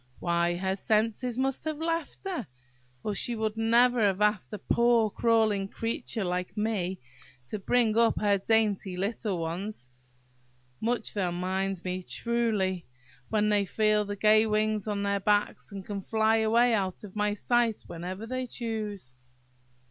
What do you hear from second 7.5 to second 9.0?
bring up her dainty